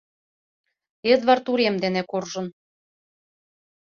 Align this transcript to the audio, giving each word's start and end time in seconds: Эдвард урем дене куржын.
Эдвард 1.11 1.45
урем 1.51 1.75
дене 1.83 2.01
куржын. 2.09 2.47